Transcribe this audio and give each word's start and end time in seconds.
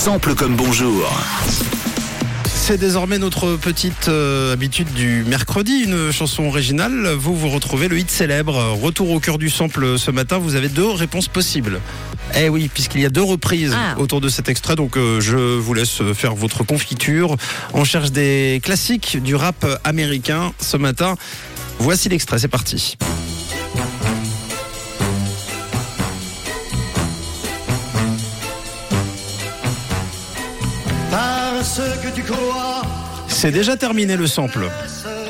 Sample 0.00 0.34
comme 0.34 0.56
bonjour. 0.56 1.12
C'est 2.46 2.78
désormais 2.78 3.18
notre 3.18 3.56
petite 3.56 4.08
euh, 4.08 4.50
habitude 4.54 4.90
du 4.94 5.24
mercredi, 5.24 5.82
une 5.84 6.10
chanson 6.10 6.44
originale. 6.44 7.08
Vous, 7.18 7.36
vous 7.36 7.50
retrouvez 7.50 7.86
le 7.86 7.98
hit 7.98 8.10
célèbre. 8.10 8.56
Retour 8.80 9.10
au 9.10 9.20
cœur 9.20 9.36
du 9.36 9.50
sample 9.50 9.98
ce 9.98 10.10
matin, 10.10 10.38
vous 10.38 10.54
avez 10.54 10.70
deux 10.70 10.88
réponses 10.90 11.28
possibles. 11.28 11.82
Eh 12.34 12.48
oui, 12.48 12.70
puisqu'il 12.72 13.02
y 13.02 13.04
a 13.04 13.10
deux 13.10 13.22
reprises 13.22 13.74
Ah. 13.76 13.98
autour 13.98 14.22
de 14.22 14.30
cet 14.30 14.48
extrait, 14.48 14.74
donc 14.74 14.96
euh, 14.96 15.20
je 15.20 15.36
vous 15.36 15.74
laisse 15.74 16.00
faire 16.14 16.34
votre 16.34 16.64
confiture. 16.64 17.36
On 17.74 17.84
cherche 17.84 18.10
des 18.10 18.58
classiques 18.64 19.22
du 19.22 19.34
rap 19.34 19.66
américain 19.84 20.54
ce 20.60 20.78
matin. 20.78 21.16
Voici 21.78 22.08
l'extrait, 22.08 22.38
c'est 22.38 22.48
parti. 22.48 22.96
C'est 33.28 33.50
déjà 33.50 33.76
terminé 33.76 34.16
le 34.16 34.26
sample. 34.26 34.68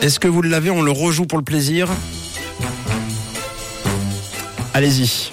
Est-ce 0.03 0.21
que 0.21 0.29
vous 0.29 0.43
l'avez 0.43 0.71
On 0.71 0.83
le 0.83 0.91
rejoue 0.93 1.27
pour 1.27 1.39
le 1.39 1.45
plaisir 1.45 1.89
Allez-y. 4.75 5.31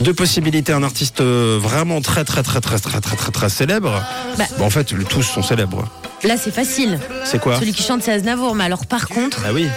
Deux 0.00 0.14
possibilités, 0.14 0.72
un 0.72 0.82
artiste 0.82 1.20
euh, 1.20 1.58
vraiment 1.60 2.00
très 2.00 2.24
très 2.24 2.42
très 2.42 2.60
très 2.60 2.78
très 2.78 3.00
très 3.00 3.16
très 3.16 3.32
très 3.32 3.48
célèbre. 3.48 4.02
Bah. 4.36 4.44
Bon, 4.58 4.66
en 4.66 4.70
fait, 4.70 4.84
tous 5.08 5.22
sont 5.22 5.42
célèbres. 5.42 5.84
Là, 6.24 6.36
c'est 6.36 6.52
facile. 6.52 6.98
C'est 7.24 7.40
quoi 7.40 7.58
Celui 7.58 7.72
qui 7.72 7.82
chante, 7.82 8.02
c'est 8.02 8.12
Aznavour. 8.12 8.54
Mais 8.54 8.64
alors, 8.64 8.86
par 8.86 9.08
contre, 9.08 9.38
Ah 9.46 9.52
oui. 9.52 9.68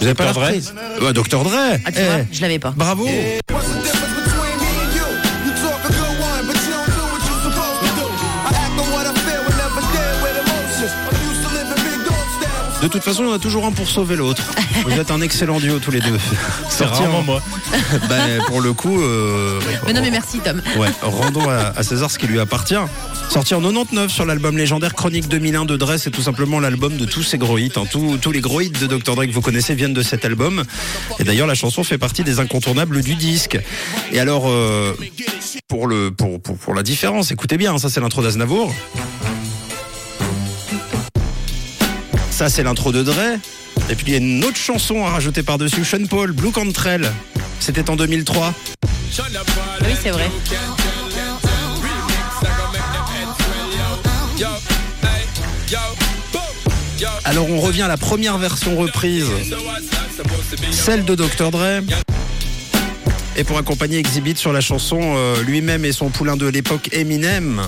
Vous 0.00 0.06
avez 0.06 0.14
pas 0.14 0.24
la 0.26 0.32
Dr. 0.32 0.40
Dre 0.40 0.46
reprise 0.46 0.74
Ouais, 1.00 1.12
Dr 1.12 1.44
Dre. 1.44 1.52
ah, 1.84 1.92
tu 1.92 1.98
Eh, 1.98 2.04
vois, 2.04 2.16
je 2.32 2.40
l'avais 2.42 2.58
pas. 2.58 2.72
Bravo. 2.76 3.04
What's 3.04 3.40
De 12.86 12.92
toute 12.92 13.02
façon, 13.02 13.24
il 13.24 13.26
y 13.26 13.30
en 13.30 13.34
a 13.34 13.38
toujours 13.40 13.66
un 13.66 13.72
pour 13.72 13.88
sauver 13.88 14.14
l'autre. 14.14 14.44
Vous 14.84 14.92
êtes 14.92 15.10
un 15.10 15.20
excellent 15.20 15.58
duo 15.58 15.80
tous 15.80 15.90
les 15.90 15.98
deux. 15.98 16.16
C'est 16.70 16.84
Sorti 16.84 17.02
rarement 17.02 17.18
en- 17.18 17.22
moi. 17.24 17.42
Ben, 18.08 18.40
pour 18.46 18.60
le 18.60 18.72
coup. 18.74 19.02
euh, 19.02 19.58
Mais 19.86 19.92
non, 19.92 20.00
mais 20.02 20.12
merci, 20.12 20.38
Tom. 20.38 20.62
Ouais, 20.78 20.86
rendons 21.02 21.48
à, 21.50 21.72
à 21.76 21.82
César 21.82 22.12
ce 22.12 22.16
qui 22.18 22.28
lui 22.28 22.38
appartient. 22.38 22.76
Sorti 23.28 23.54
en 23.54 23.60
99 23.60 24.08
sur 24.12 24.24
l'album 24.24 24.56
légendaire 24.56 24.94
Chronique 24.94 25.26
2001 25.26 25.64
de 25.64 25.76
Dre, 25.76 25.94
c'est 25.98 26.12
tout 26.12 26.22
simplement 26.22 26.60
l'album 26.60 26.96
de 26.96 27.04
tous 27.06 27.24
ses 27.24 27.38
gros 27.38 27.58
hits. 27.58 27.72
hein. 27.74 27.82
Tous, 27.90 28.18
tous 28.18 28.30
les 28.30 28.40
gros 28.40 28.60
hits 28.60 28.70
de 28.70 28.86
Dr. 28.86 29.16
Dre 29.16 29.26
que 29.26 29.32
vous 29.32 29.40
connaissez 29.40 29.74
viennent 29.74 29.92
de 29.94 30.02
cet 30.02 30.24
album. 30.24 30.62
Et 31.18 31.24
d'ailleurs, 31.24 31.48
la 31.48 31.56
chanson 31.56 31.82
fait 31.82 31.98
partie 31.98 32.22
des 32.22 32.38
incontournables 32.38 33.02
du 33.02 33.16
disque. 33.16 33.58
Et 34.12 34.20
alors, 34.20 34.44
euh, 34.48 34.94
pour, 35.66 35.88
le, 35.88 36.12
pour, 36.12 36.40
pour, 36.40 36.56
pour 36.56 36.72
la 36.74 36.84
différence, 36.84 37.32
écoutez 37.32 37.56
bien, 37.56 37.74
hein, 37.74 37.78
ça 37.78 37.90
c'est 37.90 38.00
l'intro 38.00 38.22
d'Aznavour. 38.22 38.72
Ça 42.36 42.50
c'est 42.50 42.62
l'intro 42.62 42.92
de 42.92 43.02
Dre. 43.02 43.38
Et 43.88 43.94
puis 43.94 44.08
il 44.08 44.12
y 44.12 44.14
a 44.14 44.18
une 44.18 44.44
autre 44.44 44.58
chanson 44.58 45.06
à 45.06 45.08
rajouter 45.08 45.42
par-dessus, 45.42 45.86
Sean 45.86 46.04
Paul, 46.04 46.32
Blue 46.32 46.50
Cantrell. 46.50 47.10
C'était 47.60 47.88
en 47.88 47.96
2003. 47.96 48.52
Ah 48.52 49.22
Oui, 49.80 49.94
c'est 50.02 50.10
vrai. 50.10 50.30
Alors 57.24 57.48
on 57.48 57.58
revient 57.58 57.82
à 57.82 57.88
la 57.88 57.96
première 57.96 58.36
version 58.36 58.76
reprise, 58.76 59.30
celle 60.72 61.06
de 61.06 61.14
Dr 61.14 61.50
Dre. 61.50 61.80
Et 63.38 63.44
pour 63.44 63.56
accompagner 63.56 63.96
Exhibit 63.96 64.36
sur 64.36 64.52
la 64.52 64.60
chanson, 64.60 65.00
euh, 65.00 65.42
lui-même 65.42 65.86
et 65.86 65.92
son 65.92 66.10
poulain 66.10 66.36
de 66.36 66.46
l'époque 66.46 66.90
Eminem, 66.92 67.62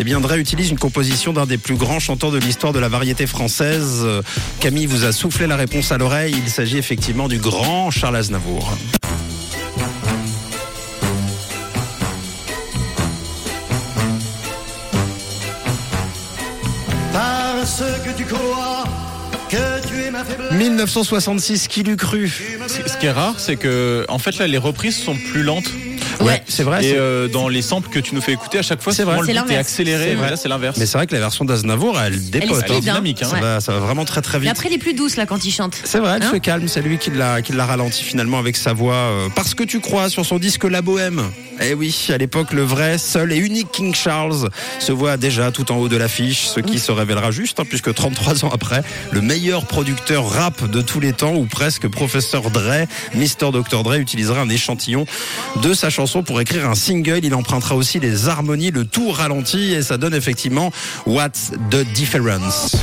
eh 0.00 0.04
bien 0.04 0.18
Dre 0.18 0.38
utilise 0.38 0.70
une 0.70 0.78
composition 0.78 1.34
d'un 1.34 1.44
des 1.44 1.58
plus 1.58 1.74
grands 1.74 2.00
chanteurs 2.00 2.30
de 2.30 2.38
l'histoire 2.38 2.72
de 2.72 2.78
la 2.78 2.88
variété 2.88 3.26
française. 3.26 4.00
Euh, 4.02 4.22
Camille 4.58 4.86
vous 4.86 5.04
a 5.04 5.12
soufflé 5.12 5.46
la 5.46 5.56
réponse 5.56 5.92
à 5.92 5.98
l'oreille. 5.98 6.34
Il 6.42 6.48
s'agit 6.48 6.78
effectivement 6.78 7.28
du 7.28 7.38
grand 7.38 7.90
Charles 7.90 8.16
Aznavour. 8.16 8.72
Parce 17.12 17.82
que 18.02 18.16
tu 18.16 18.24
crois 18.24 18.84
que 19.50 19.86
tu 19.86 20.02
es 20.02 20.10
ma 20.10 20.24
faiblesse. 20.24 20.52
1966, 20.52 21.68
qui 21.68 21.82
l'eût 21.82 21.96
cru? 21.96 22.28
Ce 22.68 22.88
ce 22.88 22.96
qui 22.96 23.04
est 23.04 23.10
rare, 23.10 23.34
c'est 23.38 23.56
que 23.56 24.06
en 24.08 24.18
fait 24.18 24.38
là, 24.38 24.46
les 24.46 24.56
reprises 24.56 24.96
sont 24.96 25.14
plus 25.30 25.42
lentes. 25.42 25.70
Ouais. 26.20 26.42
c'est 26.48 26.62
vrai. 26.62 26.84
Et 26.84 26.90
c'est- 26.90 26.96
euh, 26.98 27.28
dans 27.28 27.48
les 27.48 27.62
samples 27.62 27.88
que 27.88 27.98
tu 27.98 28.14
nous 28.14 28.20
fais 28.20 28.32
écouter, 28.32 28.58
à 28.58 28.62
chaque 28.62 28.82
fois, 28.82 28.92
C'est 28.92 29.04
vrai. 29.04 29.18
C'est 29.24 29.30
est 29.30 29.34
l'inverse. 29.34 29.60
accéléré. 29.60 30.16
C'est 30.36 30.48
là, 30.48 30.54
l'inverse. 30.56 30.76
Mais 30.78 30.86
c'est 30.86 30.98
vrai 30.98 31.06
que 31.06 31.14
la 31.14 31.20
version 31.20 31.44
d'Aznavour, 31.44 31.98
elle 32.00 32.30
dépote. 32.30 32.48
Elle 32.50 32.56
est 32.56 32.60
speed, 32.60 32.72
hein. 32.76 32.80
dynamique, 32.80 33.22
hein. 33.22 33.28
Ça, 33.30 33.40
va, 33.40 33.60
ça 33.60 33.72
va 33.72 33.78
vraiment 33.78 34.04
très 34.04 34.20
très 34.22 34.38
vite. 34.38 34.50
après, 34.50 34.68
il 34.68 34.74
est 34.74 34.78
plus 34.78 34.94
douce, 34.94 35.16
là, 35.16 35.26
quand 35.26 35.44
il 35.44 35.50
chante. 35.50 35.76
C'est 35.84 35.98
vrai, 35.98 36.14
elle 36.16 36.22
Hein 36.24 36.30
se 36.32 36.36
calme, 36.38 36.68
c'est 36.68 36.82
lui 36.82 36.98
qui 36.98 37.10
l'a 37.10 37.40
qui 37.42 37.52
l'a 37.52 37.64
ralenti 37.66 38.02
finalement 38.02 38.38
avec 38.38 38.56
sa 38.56 38.72
voix. 38.72 38.94
euh, 38.94 39.28
parce 39.34 39.54
que 39.54 39.62
tu 39.64 39.80
crois 39.80 40.08
sur 40.10 40.24
son 40.26 40.38
disque 40.38 40.64
La 40.64 40.82
Bohème. 40.82 41.22
Eh 41.62 41.74
oui, 41.74 42.06
à 42.08 42.16
l'époque, 42.16 42.52
le 42.52 42.62
vrai, 42.62 42.96
seul 42.96 43.32
et 43.32 43.36
unique 43.36 43.70
King 43.70 43.94
Charles 43.94 44.48
se 44.78 44.92
voit 44.92 45.18
déjà 45.18 45.50
tout 45.52 45.70
en 45.70 45.76
haut 45.76 45.88
de 45.88 45.96
l'affiche, 45.96 46.46
ce 46.46 46.58
qui 46.60 46.78
se 46.78 46.90
révélera 46.90 47.30
juste, 47.30 47.60
hein, 47.60 47.64
puisque 47.68 47.92
33 47.92 48.46
ans 48.46 48.50
après, 48.50 48.82
le 49.12 49.20
meilleur 49.20 49.66
producteur 49.66 50.26
rap 50.30 50.70
de 50.70 50.80
tous 50.80 51.00
les 51.00 51.12
temps, 51.12 51.34
ou 51.34 51.44
presque 51.44 51.86
professeur 51.88 52.50
Dre, 52.50 52.86
Mr. 53.14 53.52
Dr. 53.52 53.82
Dre, 53.82 53.94
utilisera 53.96 54.40
un 54.40 54.48
échantillon 54.48 55.04
de 55.62 55.74
sa 55.74 55.90
chanson 55.90 56.09
pour 56.18 56.40
écrire 56.40 56.68
un 56.68 56.74
single. 56.74 57.20
Il 57.22 57.34
empruntera 57.34 57.76
aussi 57.76 58.00
les 58.00 58.28
harmonies, 58.28 58.70
le 58.70 58.84
tout 58.84 59.10
ralenti, 59.10 59.72
et 59.72 59.82
ça 59.82 59.96
donne 59.96 60.14
effectivement 60.14 60.72
What's 61.06 61.52
the 61.70 61.84
Difference. 61.94 62.76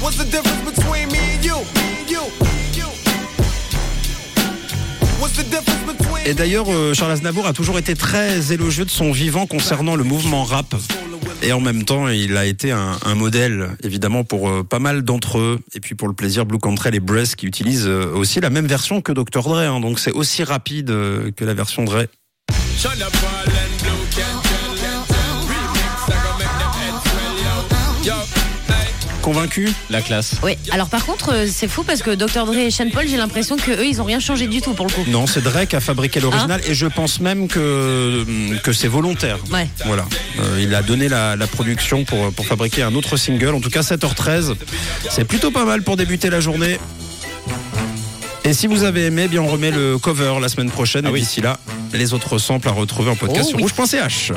What's 0.00 0.16
the 0.16 0.42
between 0.64 1.08
me 1.12 1.18
and 1.18 1.44
you? 1.44 1.82
Et 6.24 6.34
d'ailleurs, 6.34 6.66
euh, 6.68 6.94
Charles 6.94 7.12
Aznavour 7.12 7.46
a 7.46 7.52
toujours 7.52 7.78
été 7.78 7.94
très 7.94 8.52
élogieux 8.52 8.84
de 8.84 8.90
son 8.90 9.10
vivant 9.10 9.46
concernant 9.46 9.96
le 9.96 10.04
mouvement 10.04 10.44
rap. 10.44 10.74
Et 11.42 11.52
en 11.52 11.60
même 11.60 11.84
temps, 11.84 12.06
il 12.06 12.36
a 12.36 12.46
été 12.46 12.70
un, 12.70 13.14
modèle, 13.16 13.70
évidemment, 13.82 14.22
pour 14.22 14.48
euh, 14.48 14.62
pas 14.62 14.78
mal 14.78 15.02
d'entre 15.02 15.38
eux. 15.38 15.58
Et 15.74 15.80
puis 15.80 15.96
pour 15.96 16.06
le 16.06 16.14
plaisir, 16.14 16.46
Blue 16.46 16.58
Cantrell 16.58 16.94
et 16.94 17.00
Bress 17.00 17.34
qui 17.34 17.46
utilisent 17.46 17.88
euh, 17.88 18.12
aussi 18.14 18.40
la 18.40 18.48
même 18.48 18.66
version 18.66 19.00
que 19.00 19.10
Dr. 19.10 19.42
Dre. 19.42 19.58
hein. 19.58 19.80
donc 19.80 19.98
c'est 19.98 20.12
aussi 20.12 20.44
rapide 20.44 20.90
euh, 20.90 21.32
que 21.32 21.44
la 21.44 21.54
version 21.54 21.84
Dre. 21.84 22.04
Convaincu 29.22 29.70
La 29.88 30.00
classe. 30.02 30.34
Oui. 30.42 30.58
Alors, 30.72 30.88
par 30.88 31.06
contre, 31.06 31.32
euh, 31.32 31.46
c'est 31.50 31.68
fou 31.68 31.84
parce 31.84 32.02
que 32.02 32.10
Dr. 32.10 32.44
Dre 32.44 32.56
et 32.56 32.70
Sean 32.70 32.90
Paul, 32.92 33.06
j'ai 33.08 33.16
l'impression 33.16 33.56
que 33.56 33.70
eux, 33.70 33.86
ils 33.86 34.00
ont 34.00 34.04
rien 34.04 34.18
changé 34.20 34.48
du 34.48 34.60
tout 34.60 34.72
pour 34.74 34.86
le 34.86 34.92
coup. 34.92 35.04
Non, 35.08 35.26
c'est 35.26 35.42
Dre 35.42 35.64
qui 35.68 35.76
a 35.76 35.80
fabriqué 35.80 36.18
l'original 36.20 36.60
et 36.66 36.74
je 36.74 36.86
pense 36.86 37.20
même 37.20 37.46
que, 37.48 38.24
que 38.62 38.72
c'est 38.72 38.88
volontaire. 38.88 39.38
Ouais. 39.52 39.68
Voilà. 39.86 40.04
Euh, 40.40 40.60
il 40.60 40.74
a 40.74 40.82
donné 40.82 41.08
la, 41.08 41.36
la 41.36 41.46
production 41.46 42.04
pour, 42.04 42.32
pour 42.32 42.46
fabriquer 42.46 42.82
un 42.82 42.94
autre 42.94 43.16
single. 43.16 43.54
En 43.54 43.60
tout 43.60 43.70
cas, 43.70 43.80
7h13. 43.82 44.54
C'est 45.08 45.24
plutôt 45.24 45.50
pas 45.52 45.64
mal 45.64 45.82
pour 45.82 45.96
débuter 45.96 46.28
la 46.28 46.40
journée. 46.40 46.78
Et 48.44 48.54
si 48.54 48.66
vous 48.66 48.82
avez 48.82 49.06
aimé, 49.06 49.22
eh 49.26 49.28
bien 49.28 49.40
on 49.40 49.46
remet 49.46 49.70
le 49.70 49.98
cover 49.98 50.34
la 50.40 50.48
semaine 50.48 50.70
prochaine. 50.70 51.04
Ah 51.06 51.10
et 51.10 51.12
oui. 51.12 51.20
d'ici 51.20 51.40
là, 51.40 51.58
les 51.92 52.12
autres 52.12 52.38
samples 52.38 52.66
à 52.68 52.72
retrouver 52.72 53.10
en 53.10 53.14
podcast 53.16 53.44
Oh 53.46 53.48
sur 53.50 53.58
oui. 53.58 53.62
rouge.ch. 53.78 54.32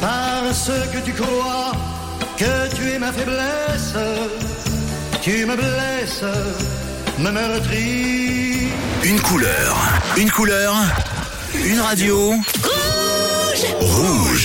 Parce 0.00 0.70
que 0.92 0.98
tu 1.04 1.12
crois 1.12 1.72
que 2.40 2.74
tu 2.74 2.88
es 2.88 2.98
ma 2.98 3.12
faiblesse, 3.12 3.92
tu 5.20 5.44
me 5.44 5.54
blesses, 5.56 6.24
me 7.18 7.30
meurtris. 7.30 8.70
Une 9.04 9.20
couleur. 9.20 9.76
Une 10.16 10.30
couleur. 10.30 10.74
Une 11.52 11.80
radio. 11.80 12.32
Rouge. 13.80 14.30